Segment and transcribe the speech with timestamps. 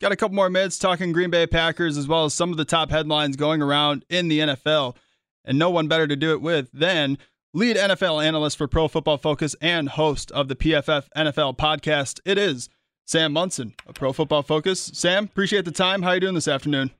[0.00, 2.64] Got a couple more minutes talking Green Bay Packers as well as some of the
[2.64, 4.96] top headlines going around in the NFL.
[5.44, 7.16] And no one better to do it with than
[7.52, 12.18] lead NFL analyst for Pro Football Focus and host of the PFF NFL podcast.
[12.24, 12.68] It is
[13.04, 14.90] Sam Monson of Pro Football Focus.
[14.92, 16.02] Sam, appreciate the time.
[16.02, 16.90] How are you doing this afternoon?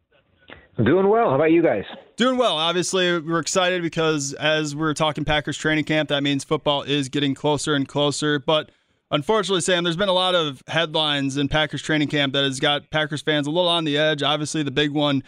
[0.78, 1.30] I'm doing well.
[1.30, 1.84] How about you guys?
[2.16, 2.56] Doing well.
[2.56, 7.34] Obviously, we're excited because as we're talking Packers training camp, that means football is getting
[7.34, 8.38] closer and closer.
[8.38, 8.70] But
[9.10, 12.90] unfortunately, Sam, there's been a lot of headlines in Packers training camp that has got
[12.90, 14.22] Packers fans a little on the edge.
[14.22, 15.22] Obviously, the big one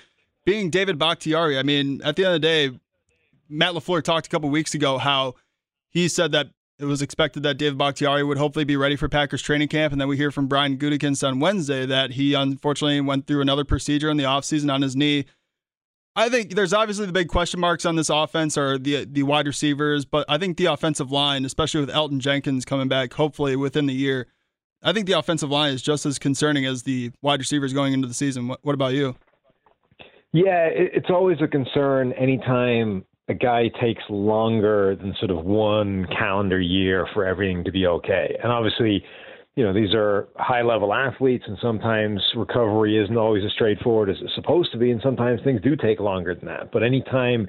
[0.45, 1.59] being David Bakhtiari.
[1.59, 2.71] I mean, at the end of the day,
[3.49, 5.35] Matt LaFleur talked a couple weeks ago how
[5.89, 9.41] he said that it was expected that David Bakhtiari would hopefully be ready for Packers
[9.41, 9.93] training camp.
[9.93, 13.65] And then we hear from Brian Gutekunst on Wednesday that he unfortunately went through another
[13.65, 15.25] procedure in the offseason on his knee.
[16.19, 19.47] I think there's obviously the big question marks on this offense are the the wide
[19.47, 23.85] receivers, but I think the offensive line, especially with Elgton Jenkins coming back hopefully within
[23.85, 24.27] the year,
[24.83, 28.09] I think the offensive line is just as concerning as the wide receivers going into
[28.09, 28.49] the season.
[28.49, 29.15] What, what about you?
[30.33, 36.61] Yeah, it's always a concern anytime a guy takes longer than sort of one calendar
[36.61, 38.37] year for everything to be okay.
[38.43, 39.05] And obviously,
[39.57, 44.17] you know, these are high level athletes, and sometimes recovery isn't always as straightforward as
[44.21, 46.71] it's supposed to be, and sometimes things do take longer than that.
[46.71, 47.49] But anytime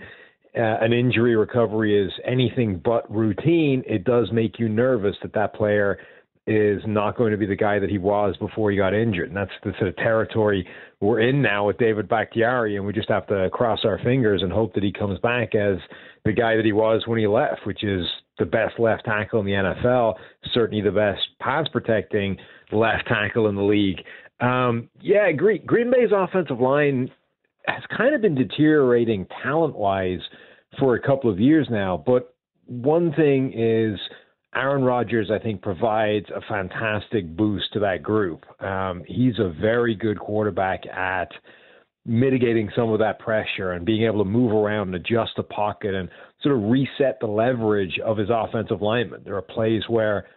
[0.57, 5.53] uh, an injury recovery is anything but routine, it does make you nervous that that
[5.53, 5.99] player
[6.47, 9.27] is not going to be the guy that he was before he got injured.
[9.27, 10.65] And that's the sort of territory
[11.01, 14.51] we're in now with David Bakhtiari, and we just have to cross our fingers and
[14.51, 15.75] hope that he comes back as
[16.23, 18.05] the guy that he was when he left, which is
[18.39, 20.15] the best left tackle in the NFL,
[20.53, 22.37] certainly the best pass protecting
[22.71, 23.99] left tackle in the league.
[24.39, 27.09] Um, yeah, Green, Green Bay's offensive line
[27.65, 30.21] has kind of been deteriorating talent wise
[30.79, 33.99] for a couple of years now, but one thing is–
[34.57, 38.43] Aaron Rodgers, I think, provides a fantastic boost to that group.
[38.61, 41.29] Um, he's a very good quarterback at
[42.05, 45.93] mitigating some of that pressure and being able to move around and adjust the pocket
[45.93, 46.09] and
[46.41, 49.21] sort of reset the leverage of his offensive linemen.
[49.25, 50.27] There are plays where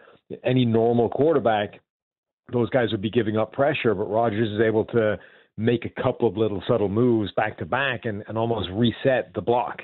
[0.43, 1.79] any normal quarterback,
[2.51, 5.17] those guys would be giving up pressure, but Rodgers is able to
[5.57, 9.41] make a couple of little subtle moves back to back and, and almost reset the
[9.41, 9.81] block.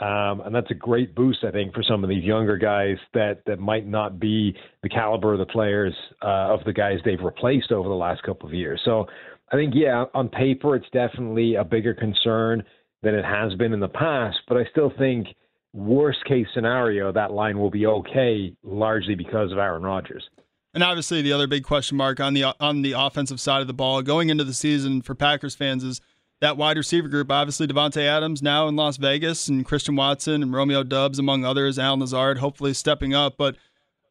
[0.00, 3.40] Um, and that's a great boost, I think, for some of these younger guys that,
[3.46, 7.72] that might not be the caliber of the players uh, of the guys they've replaced
[7.72, 8.80] over the last couple of years.
[8.84, 9.06] So
[9.50, 12.62] I think, yeah, on paper, it's definitely a bigger concern
[13.02, 14.36] than it has been in the past.
[14.48, 15.28] But I still think,
[15.76, 20.28] worst case scenario, that line will be okay, largely because of Aaron Rodgers.
[20.74, 23.74] And obviously, the other big question mark on the on the offensive side of the
[23.74, 26.00] ball going into the season for Packers fans is
[26.40, 27.30] that wide receiver group.
[27.30, 31.78] Obviously, Davante Adams now in Las Vegas, and Christian Watson and Romeo Doubs, among others.
[31.78, 33.36] Allen Lazard, hopefully stepping up.
[33.38, 33.56] But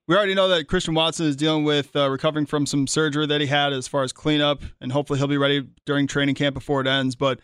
[0.08, 3.42] we already know that Christian Watson is dealing with uh, recovering from some surgery that
[3.42, 6.82] he had as far as cleanup, and hopefully he'll be ready during training camp before
[6.82, 7.16] it ends.
[7.16, 7.40] But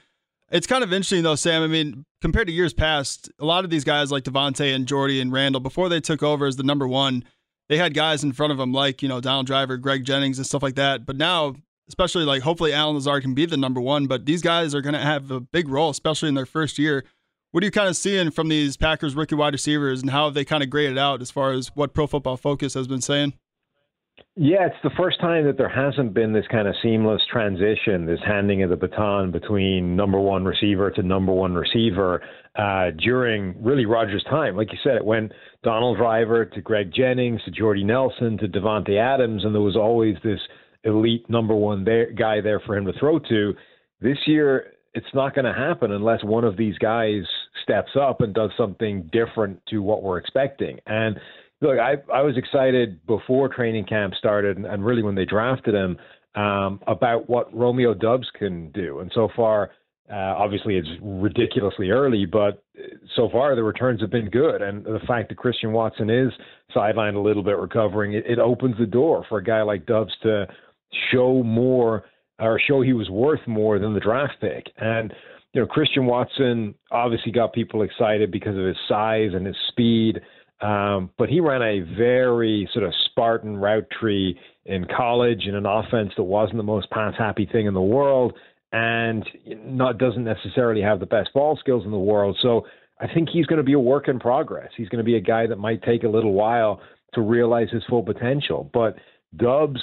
[0.52, 1.64] it's kind of interesting though, Sam.
[1.64, 5.20] I mean, compared to years past, a lot of these guys like Davante and Jordy
[5.20, 7.24] and Randall, before they took over as the number one,
[7.70, 10.46] they had guys in front of them like you know Donald Driver, Greg Jennings, and
[10.46, 11.06] stuff like that.
[11.06, 11.56] But now
[11.92, 14.94] especially like hopefully Allen Lazard can be the number one, but these guys are going
[14.94, 17.04] to have a big role, especially in their first year.
[17.52, 20.34] What are you kind of seeing from these Packers rookie wide receivers, and how have
[20.34, 23.34] they kind of graded out as far as what Pro Football Focus has been saying?
[24.38, 28.20] Yeah, it's the first time that there hasn't been this kind of seamless transition, this
[28.26, 32.22] handing of the baton between number one receiver to number one receiver
[32.56, 34.56] uh, during really Rodgers' time.
[34.56, 38.98] Like you said, it went Donald Driver to Greg Jennings to Jordy Nelson to Davante
[38.98, 40.40] Adams, and there was always this
[40.86, 43.54] elite number one there, guy there for him to throw to.
[44.00, 47.24] This year, it's not going to happen unless one of these guys
[47.64, 50.80] steps up and does something different to what we're expecting.
[50.88, 51.18] And
[51.62, 55.74] look, I I was excited before training camp started, and, and really when they drafted
[55.74, 55.98] him
[56.36, 59.00] um, about what Romeo Doubs can do.
[59.00, 59.72] And so far,
[60.12, 62.64] uh, obviously it's ridiculously early, but
[63.16, 64.62] so far the returns have been good.
[64.62, 66.32] And the fact that Christian Watson is
[66.76, 70.14] sidelined a little bit, recovering, it, it opens the door for a guy like Doubs
[70.24, 70.48] to
[71.12, 72.06] show more
[72.40, 74.66] or show he was worth more than the draft pick.
[74.78, 75.14] And
[75.54, 80.22] you know, Christian Watson obviously got people excited because of his size and his speed.
[80.62, 85.66] Um, but he ran a very sort of Spartan route tree in college in an
[85.66, 88.34] offense that wasn't the most pass happy thing in the world
[88.72, 89.28] and
[89.66, 92.38] not doesn't necessarily have the best ball skills in the world.
[92.42, 92.66] So
[93.00, 94.70] I think he's going to be a work in progress.
[94.78, 96.80] He's going to be a guy that might take a little while
[97.14, 98.70] to realize his full potential.
[98.72, 98.96] But
[99.36, 99.82] Doubs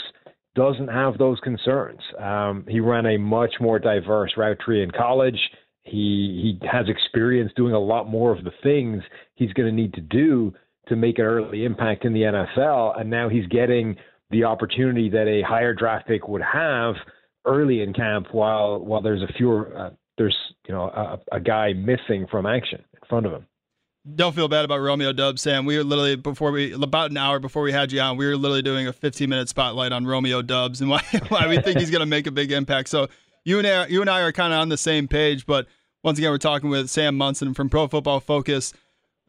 [0.54, 2.00] doesn't have those concerns.
[2.19, 5.38] Um, he ran a much more diverse route tree in college.
[5.82, 9.02] He he has experience doing a lot more of the things
[9.34, 10.54] he's going to need to do
[10.88, 13.96] to make an early impact in the NFL, and now he's getting
[14.31, 16.94] the opportunity that a higher draft pick would have
[17.44, 20.37] early in camp, while while there's a fewer uh, there's
[20.67, 23.46] you know a, a guy missing from action in front of him
[24.14, 25.64] don't feel bad about Romeo Doubs, Sam.
[25.64, 28.37] We were literally before we about an hour before we had you on, we were
[28.37, 31.90] literally doing a 15 minute spotlight on Romeo Doubs and why why we think he's
[31.90, 32.88] going to make a big impact.
[32.88, 33.08] So
[33.44, 35.67] you and I, you and I are kind of on the same page, but
[36.02, 38.73] once again, we're talking with Sam Monson from Pro Football Focus.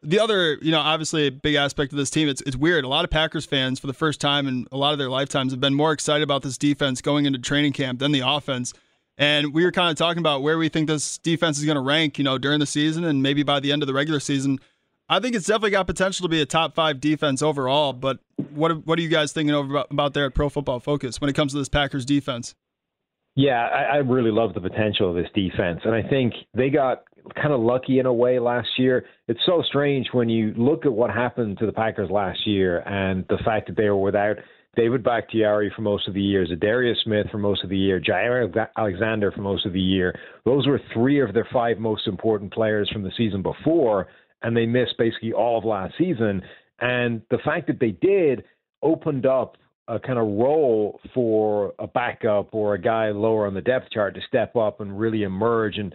[0.02, 2.84] The other, you know, obviously a big aspect of this team, it's it's weird.
[2.84, 5.52] A lot of Packers fans, for the first time in a lot of their lifetimes,
[5.52, 8.72] have been more excited about this defense going into training camp than the offense.
[9.18, 11.82] And we were kind of talking about where we think this defense is going to
[11.82, 14.58] rank, you know, during the season and maybe by the end of the regular season.
[15.10, 17.92] I think it's definitely got potential to be a top five defense overall.
[17.92, 18.20] But
[18.54, 21.34] what what are you guys thinking over about there at Pro Football Focus when it
[21.34, 22.54] comes to this Packers defense?
[23.36, 27.04] Yeah, I, I really love the potential of this defense, and I think they got
[27.34, 29.04] kind of lucky in a way last year.
[29.28, 33.24] It's so strange when you look at what happened to the Packers last year and
[33.28, 34.36] the fact that they were without
[34.76, 38.48] David Bakhtiari for most of the year, Za'Darius Smith for most of the year, Jaire
[38.76, 40.16] Alexander for most of the year.
[40.44, 44.06] Those were three of their five most important players from the season before,
[44.42, 46.42] and they missed basically all of last season.
[46.80, 48.44] And the fact that they did
[48.82, 49.56] opened up
[49.88, 54.14] a kind of role for a backup or a guy lower on the depth chart
[54.14, 55.92] to step up and really emerge and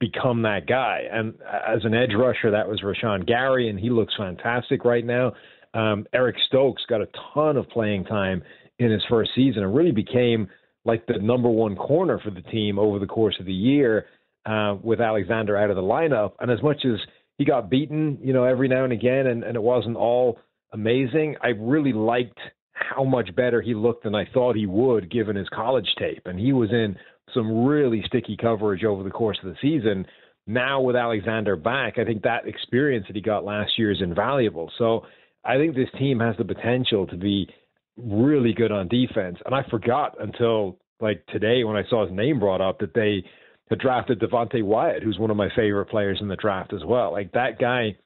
[0.00, 1.02] become that guy.
[1.10, 5.32] And as an edge rusher, that was Rashan Gary, and he looks fantastic right now.
[5.74, 8.42] Um, Eric Stokes got a ton of playing time
[8.78, 10.48] in his first season and really became
[10.84, 14.06] like the number one corner for the team over the course of the year
[14.46, 16.32] uh, with Alexander out of the lineup.
[16.40, 16.98] And as much as
[17.36, 20.38] he got beaten, you know, every now and again, and, and it wasn't all
[20.72, 22.38] amazing, I really liked
[22.72, 26.22] how much better he looked than I thought he would given his college tape.
[26.26, 26.96] And he was in
[27.34, 30.06] some really sticky coverage over the course of the season.
[30.46, 34.70] Now with Alexander back, I think that experience that he got last year is invaluable.
[34.78, 35.02] So
[35.44, 37.48] I think this team has the potential to be
[37.96, 39.38] really good on defense.
[39.44, 43.24] And I forgot until like today when I saw his name brought up that they
[43.68, 47.12] had drafted Devonte Wyatt, who's one of my favorite players in the draft as well.
[47.12, 47.96] Like that guy,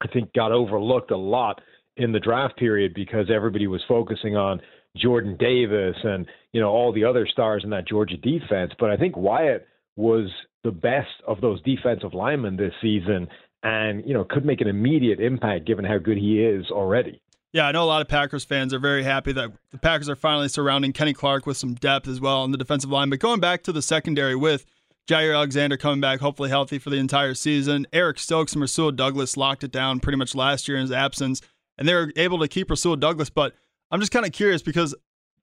[0.00, 1.60] I think got overlooked a lot
[1.96, 4.60] in the draft period because everybody was focusing on
[4.96, 8.72] Jordan Davis and you know all the other stars in that Georgia defense.
[8.78, 9.66] But I think Wyatt
[9.96, 10.28] was
[10.64, 13.28] the best of those defensive linemen this season,
[13.62, 17.20] and you know could make an immediate impact given how good he is already.
[17.52, 20.14] Yeah, I know a lot of Packers fans are very happy that the Packers are
[20.14, 23.10] finally surrounding Kenny Clark with some depth as well on the defensive line.
[23.10, 24.66] But going back to the secondary with
[25.08, 27.88] Jaire Alexander coming back, hopefully healthy for the entire season.
[27.92, 31.42] Eric Stokes and Rasul Douglas locked it down pretty much last year in his absence,
[31.76, 33.30] and they were able to keep Rasul Douglas.
[33.30, 33.54] But
[33.90, 34.94] I'm just kind of curious because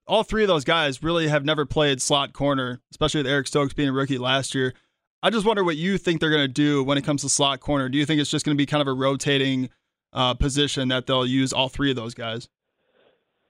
[0.07, 3.73] all three of those guys really have never played slot corner, especially with Eric Stokes
[3.73, 4.73] being a rookie last year.
[5.21, 7.59] I just wonder what you think they're going to do when it comes to slot
[7.59, 7.89] corner.
[7.89, 9.69] Do you think it's just going to be kind of a rotating
[10.13, 12.47] uh, position that they'll use all three of those guys?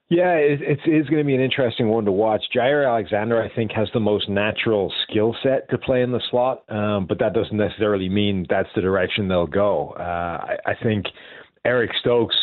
[0.10, 2.42] Yeah, it, it is going to be an interesting one to watch.
[2.56, 6.64] Jaire Alexander, I think, has the most natural skill set to play in the slot,
[6.70, 9.90] um, but that doesn't necessarily mean that's the direction they'll go.
[10.00, 11.08] Uh, I, I think
[11.68, 12.36] Eric Stokes,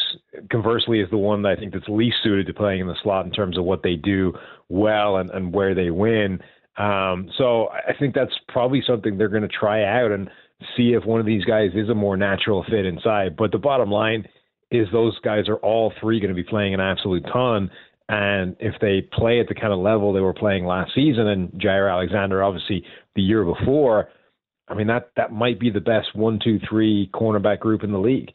[0.50, 3.24] conversely, is the one that I think that's least suited to playing in the slot
[3.24, 4.34] in terms of what they do
[4.68, 6.40] well and, and where they win.
[6.76, 10.28] Um, so I think that's probably something they're going to try out and
[10.76, 13.34] see if one of these guys is a more natural fit inside.
[13.34, 14.28] But the bottom line
[14.70, 17.70] is those guys are all three going to be playing an absolute ton.
[18.10, 21.50] And if they play at the kind of level they were playing last season, and
[21.52, 24.10] Jaire Alexander obviously the year before,
[24.68, 27.98] I mean that that might be the best one, two, three cornerback group in the
[27.98, 28.30] league.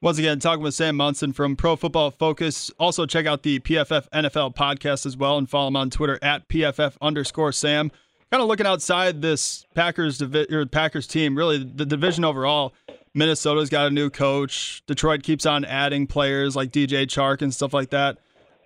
[0.00, 2.70] Once again, talking with Sam Monson from Pro Football Focus.
[2.78, 6.48] Also, check out the PFF NFL podcast as well and follow him on Twitter at
[6.48, 7.90] PFF underscore Sam.
[8.30, 12.74] Kind of looking outside this Packers or Packers team, really the division overall.
[13.12, 14.84] Minnesota's got a new coach.
[14.86, 18.18] Detroit keeps on adding players like DJ Chark and stuff like that.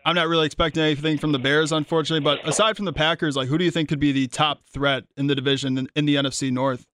[0.04, 2.22] I'm not really expecting anything from the Bears, unfortunately.
[2.22, 5.04] But aside from the Packers, like who do you think could be the top threat
[5.16, 6.86] in the division in the NFC North?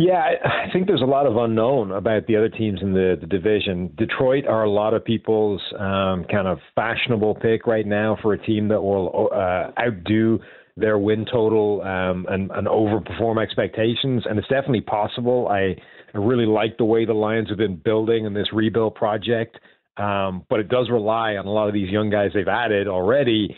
[0.00, 3.26] Yeah, I think there's a lot of unknown about the other teams in the, the
[3.26, 3.92] division.
[3.98, 8.38] Detroit are a lot of people's um, kind of fashionable pick right now for a
[8.38, 10.38] team that will uh, outdo
[10.76, 14.22] their win total um, and, and overperform expectations.
[14.24, 15.48] And it's definitely possible.
[15.48, 15.74] I,
[16.14, 19.58] I really like the way the Lions have been building in this rebuild project.
[19.96, 23.56] Um, but it does rely on a lot of these young guys they've added already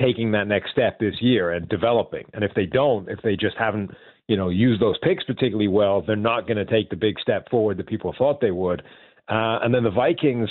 [0.00, 2.24] taking that next step this year and developing.
[2.32, 3.90] And if they don't, if they just haven't,
[4.28, 7.48] you know, use those picks particularly well, they're not going to take the big step
[7.50, 8.80] forward that people thought they would.
[9.28, 10.48] Uh, and then the Vikings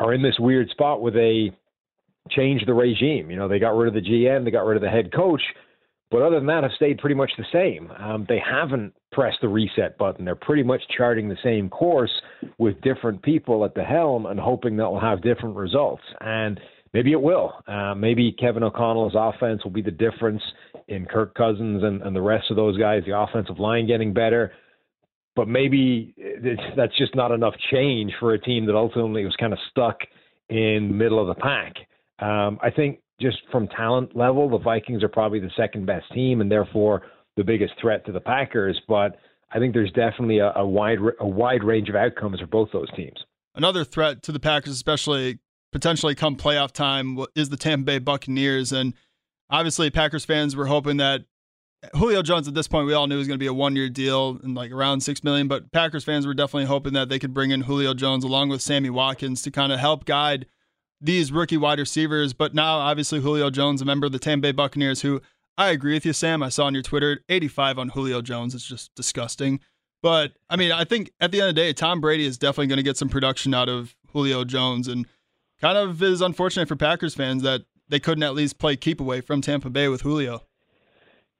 [0.00, 1.56] are in this weird spot where they
[2.30, 3.30] changed the regime.
[3.30, 5.42] You know, they got rid of the GM, they got rid of the head coach,
[6.10, 7.90] but other than that, have stayed pretty much the same.
[7.90, 10.24] Um, they haven't pressed the reset button.
[10.24, 12.10] They're pretty much charting the same course
[12.56, 16.02] with different people at the helm and hoping that will have different results.
[16.20, 16.58] And
[16.92, 17.52] maybe it will.
[17.66, 20.42] Uh, maybe Kevin O'Connell's offense will be the difference
[20.88, 24.52] in Kirk Cousins and, and the rest of those guys, the offensive line getting better.
[25.36, 26.14] But maybe
[26.76, 29.98] that's just not enough change for a team that ultimately was kind of stuck
[30.48, 31.74] in middle of the pack.
[32.18, 36.40] Um, I think just from talent level, the Vikings are probably the second best team
[36.40, 37.02] and therefore
[37.36, 38.80] the biggest threat to the Packers.
[38.88, 39.18] But
[39.52, 42.90] I think there's definitely a, a wide a wide range of outcomes for both those
[42.96, 43.18] teams.
[43.54, 45.38] Another threat to the Packers, especially
[45.72, 48.72] potentially come playoff time, is the Tampa Bay Buccaneers.
[48.72, 48.94] And
[49.50, 51.24] obviously, Packers fans were hoping that
[51.94, 53.88] Julio Jones at this point we all knew was going to be a one year
[53.88, 55.48] deal and like around six million.
[55.48, 58.62] But Packers fans were definitely hoping that they could bring in Julio Jones along with
[58.62, 60.46] Sammy Watkins to kind of help guide
[61.00, 62.32] these rookie wide receivers.
[62.32, 65.20] But now, obviously, Julio Jones, a member of the Tampa Bay Buccaneers, who
[65.56, 66.42] I agree with you, Sam.
[66.42, 68.54] I saw on your Twitter 85 on Julio Jones.
[68.54, 69.60] It's just disgusting.
[70.02, 72.68] But I mean, I think at the end of the day, Tom Brady is definitely
[72.68, 75.06] going to get some production out of Julio Jones, and
[75.60, 79.20] kind of is unfortunate for Packers fans that they couldn't at least play keep away
[79.20, 80.42] from Tampa Bay with Julio.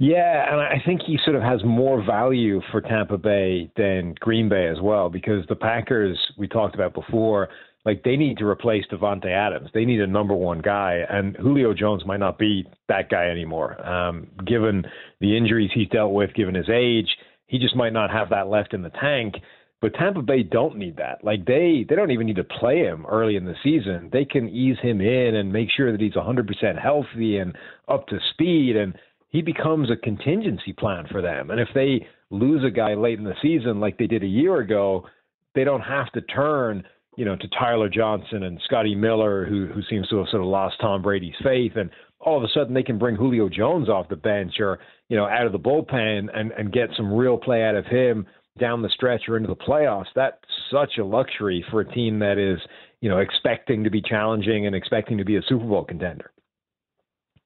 [0.01, 4.49] Yeah, and I think he sort of has more value for Tampa Bay than Green
[4.49, 7.49] Bay as well, because the Packers we talked about before
[7.85, 9.71] like they need to replace Davante Adams.
[9.73, 13.81] They need a number one guy, and Julio Jones might not be that guy anymore.
[13.87, 14.85] Um, given
[15.21, 17.09] the injuries he's dealt with, given his age,
[17.47, 19.37] he just might not have that left in the tank.
[19.81, 21.23] But Tampa Bay don't need that.
[21.23, 24.11] Like they they don't even need to play him early in the season.
[24.13, 27.57] They can ease him in and make sure that he's 100% healthy and
[27.89, 28.95] up to speed and
[29.29, 31.51] he becomes a contingency plan for them.
[31.51, 34.59] And if they lose a guy late in the season like they did a year
[34.59, 35.07] ago,
[35.55, 36.83] they don't have to turn
[37.19, 40.49] you know, to Tyler Johnson and Scotty Miller, who who seems to have sort of
[40.49, 44.09] lost Tom Brady's faith, and all of a sudden they can bring Julio Jones off
[44.09, 47.65] the bench or you know out of the bullpen and and get some real play
[47.65, 48.25] out of him
[48.59, 50.07] down the stretch or into the playoffs.
[50.15, 50.37] That's
[50.71, 52.59] such a luxury for a team that is
[53.01, 56.31] you know expecting to be challenging and expecting to be a Super Bowl contender.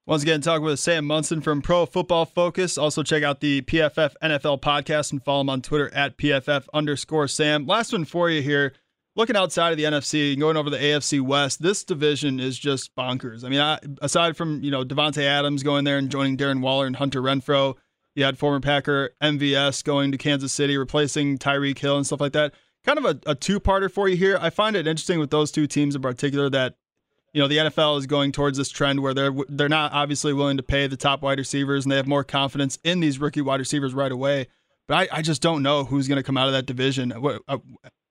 [0.05, 2.77] Once again, talking with Sam Monson from Pro Football Focus.
[2.77, 7.29] Also, check out the PFF NFL podcast and follow him on Twitter at PFF underscore
[7.29, 7.65] Sam.
[7.65, 8.73] Last one for you here
[9.15, 12.95] looking outside of the NFC and going over the AFC West, this division is just
[12.95, 13.43] bonkers.
[13.43, 16.85] I mean, I, aside from you know Davante Adams going there and joining Darren Waller
[16.85, 17.75] and Hunter Renfrow,
[18.15, 22.33] you had former Packer MVS going to Kansas City, replacing Tyreek Hill and stuff like
[22.33, 22.53] that.
[22.85, 24.37] Kind of a, a two-parter for you here.
[24.41, 26.75] I find it interesting with those two teams in particular that
[27.33, 30.57] you know the NFL is going towards this trend where they're they're not obviously willing
[30.57, 33.59] to pay the top wide receivers and they have more confidence in these rookie wide
[33.59, 34.47] receivers right away.
[34.87, 37.13] But I, I just don't know who's going to come out of that division.
[37.13, 37.57] Uh,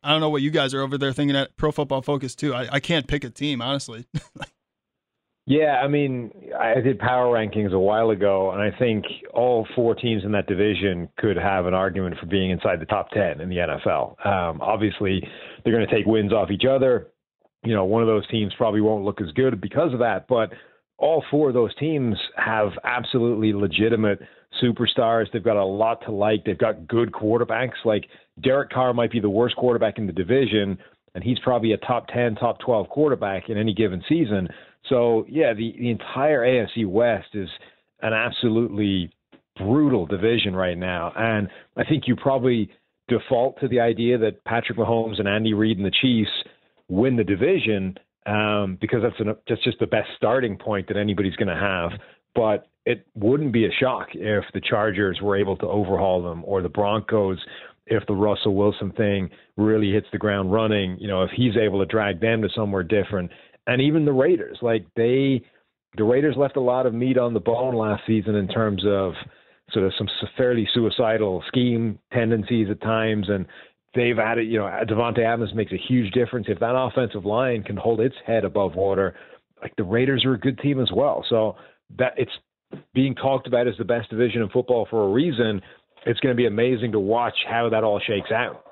[0.03, 2.55] I don't know what you guys are over there thinking at Pro Football Focus too.
[2.55, 4.07] I, I can't pick a team honestly.
[5.47, 9.95] yeah, I mean, I did power rankings a while ago, and I think all four
[9.97, 13.49] teams in that division could have an argument for being inside the top ten in
[13.49, 14.25] the NFL.
[14.25, 15.27] Um, obviously,
[15.65, 17.09] they're going to take wins off each other.
[17.65, 20.53] You know, one of those teams probably won't look as good because of that, but
[20.99, 24.21] all four of those teams have absolutely legitimate
[24.63, 25.27] superstars.
[25.33, 26.45] They've got a lot to like.
[26.45, 27.85] They've got good quarterbacks.
[27.85, 28.05] Like
[28.41, 30.79] Derek Carr might be the worst quarterback in the division,
[31.17, 34.49] and he's probably a top 10, top 12 quarterback in any given season.
[34.89, 37.49] So, yeah, the, the entire AFC West is
[38.01, 39.13] an absolutely
[39.57, 41.13] brutal division right now.
[41.17, 42.71] And I think you probably
[43.09, 46.31] default to the idea that Patrick Mahomes and Andy Reid and the Chiefs
[46.89, 47.97] win the division
[48.27, 51.93] um, because that's, an, that's just the best starting point that anybody's going to have.
[52.35, 56.63] But it wouldn't be a shock if the Chargers were able to overhaul them or
[56.63, 57.39] the Broncos
[57.87, 61.81] if the Russell Wilson thing really hits the ground running, you know, if he's able
[61.81, 63.31] to drag them to somewhere different.
[63.67, 65.43] And even the Raiders, like they
[65.97, 69.13] the Raiders left a lot of meat on the bone last season in terms of
[69.73, 73.47] sort of some fairly suicidal scheme tendencies at times and
[73.95, 76.47] they've added, you know, Davante Adams makes a huge difference.
[76.49, 79.15] If that offensive line can hold its head above water,
[79.61, 81.25] like the Raiders are a good team as well.
[81.29, 81.57] So
[81.99, 82.33] that it's
[82.95, 85.61] being talked about as the best division in football for a reason.
[86.07, 88.65] It's going to be amazing to watch how that all shakes out.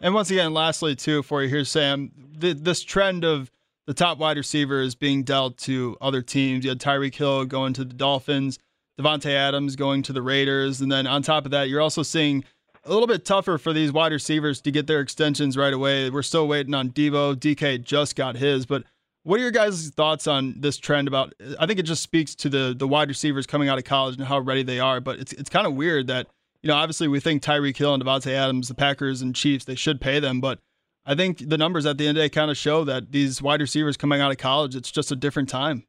[0.00, 3.50] And once again, lastly, too, for you here, Sam, th- this trend of
[3.86, 6.64] the top wide receivers being dealt to other teams.
[6.64, 8.58] You had Tyreek Hill going to the Dolphins,
[8.98, 12.44] Davante Adams going to the Raiders, and then on top of that, you're also seeing
[12.84, 16.10] a little bit tougher for these wide receivers to get their extensions right away.
[16.10, 17.34] We're still waiting on Devo.
[17.34, 18.84] DK just got his, but
[19.24, 21.08] what are your guys' thoughts on this trend?
[21.08, 24.16] About I think it just speaks to the the wide receivers coming out of college
[24.16, 25.00] and how ready they are.
[25.00, 26.28] But it's it's kind of weird that
[26.62, 29.74] you know obviously we think Tyreek Hill and Davante Adams, the Packers and Chiefs, they
[29.74, 30.60] should pay them, but
[31.06, 33.42] I think the numbers at the end of the day kind of show that these
[33.42, 35.84] wide receivers coming out of college, it's just a different time.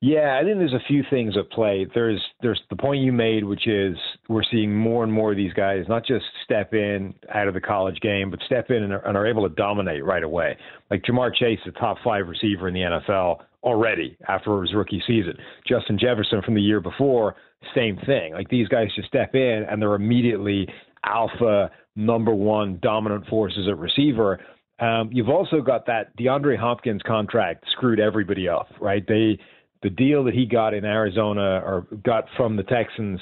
[0.00, 1.86] Yeah, I think there's a few things at play.
[1.94, 3.96] There's there's the point you made, which is
[4.28, 7.60] we're seeing more and more of these guys not just step in out of the
[7.60, 10.58] college game, but step in and are, and are able to dominate right away.
[10.90, 15.38] Like Ja'Marr Chase, a top five receiver in the NFL already after his rookie season.
[15.66, 17.36] Justin Jefferson from the year before,
[17.74, 18.34] same thing.
[18.34, 20.68] Like these guys just step in and they're immediately
[21.06, 24.40] alpha number one dominant forces a receiver.
[24.80, 29.04] Um, you've also got that DeAndre Hopkins contract screwed everybody up, right?
[29.06, 29.38] They
[29.82, 33.20] the deal that he got in Arizona or got from the Texans,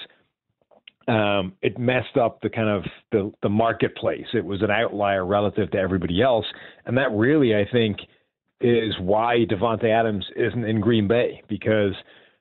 [1.09, 4.27] um, it messed up the kind of the, the marketplace.
[4.33, 6.47] It was an outlier relative to everybody else,
[6.87, 7.99] and that really, I think,
[8.61, 11.95] is why Davante Adams isn't in Green Bay because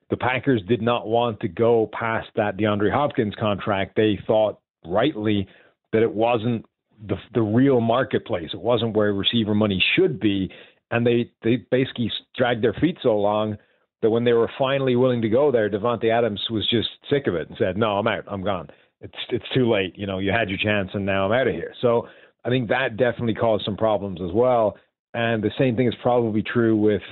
[0.08, 3.96] the Packers did not want to go past that DeAndre Hopkins contract.
[3.96, 5.48] They thought rightly
[5.92, 6.64] that it wasn't
[7.06, 8.50] the the real marketplace.
[8.52, 10.50] It wasn't where receiver money should be,
[10.90, 13.56] and they they basically dragged their feet so long
[14.02, 17.34] that when they were finally willing to go there, Davante Adams was just sick of
[17.34, 18.24] it and said, "No, I'm out.
[18.26, 18.68] I'm gone.
[19.00, 19.96] It's it's too late.
[19.96, 22.08] You know, you had your chance, and now I'm out of here." So
[22.44, 24.76] I think that definitely caused some problems as well.
[25.14, 27.02] And the same thing is probably true with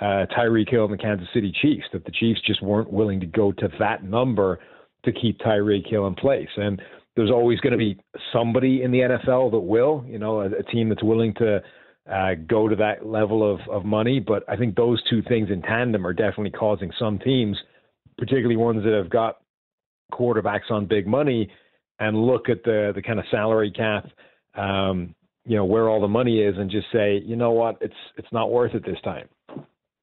[0.00, 1.86] uh, Tyreek Hill and the Kansas City Chiefs.
[1.92, 4.60] That the Chiefs just weren't willing to go to that number
[5.04, 6.48] to keep Tyreek Hill in place.
[6.56, 6.80] And
[7.18, 7.98] there's always going to be
[8.32, 11.60] somebody in the NFL that will, you know, a, a team that's willing to
[12.08, 14.20] uh, go to that level of, of money.
[14.20, 17.56] But I think those two things in tandem are definitely causing some teams,
[18.18, 19.38] particularly ones that have got
[20.12, 21.50] quarterbacks on big money,
[21.98, 24.06] and look at the the kind of salary cap,
[24.54, 25.12] um,
[25.44, 28.28] you know, where all the money is, and just say, you know what, it's it's
[28.30, 29.28] not worth it this time.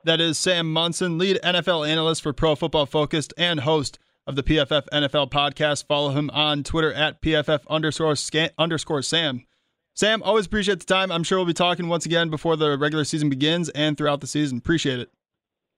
[0.04, 4.44] That is Sam Monson, lead NFL analyst for Pro Football Focused and host of the
[4.44, 5.86] PFF NFL podcast.
[5.88, 9.46] Follow him on Twitter at PFF underscore, scan, underscore Sam.
[9.94, 11.12] Sam, always appreciate the time.
[11.12, 14.28] I'm sure we'll be talking once again before the regular season begins and throughout the
[14.28, 14.58] season.
[14.58, 15.10] Appreciate it.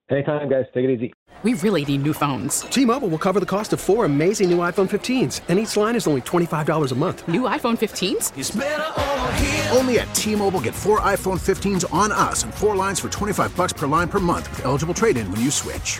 [0.10, 0.66] Anytime, guys.
[0.74, 1.14] Take it easy.
[1.44, 2.62] We really need new phones.
[2.62, 5.96] T Mobile will cover the cost of four amazing new iPhone 15s, and each line
[5.96, 7.28] is only $25 a month.
[7.28, 9.76] New iPhone 15s?
[9.76, 13.56] Only at T Mobile get four iPhone 15s on us and four lines for 25
[13.56, 16.00] bucks per line per month with eligible trade in when you switch.